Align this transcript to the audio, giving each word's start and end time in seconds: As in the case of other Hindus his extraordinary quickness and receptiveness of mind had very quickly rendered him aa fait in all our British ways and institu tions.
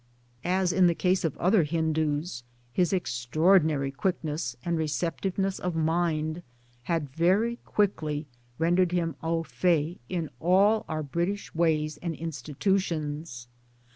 As 0.43 0.73
in 0.73 0.87
the 0.87 0.95
case 0.95 1.23
of 1.23 1.37
other 1.37 1.61
Hindus 1.61 2.41
his 2.73 2.91
extraordinary 2.91 3.91
quickness 3.91 4.55
and 4.65 4.75
receptiveness 4.75 5.59
of 5.59 5.75
mind 5.75 6.41
had 6.85 7.11
very 7.11 7.57
quickly 7.65 8.25
rendered 8.57 8.93
him 8.93 9.15
aa 9.21 9.43
fait 9.43 10.01
in 10.09 10.31
all 10.39 10.85
our 10.89 11.03
British 11.03 11.53
ways 11.53 11.97
and 11.97 12.15
institu 12.15 12.79
tions. 12.81 13.47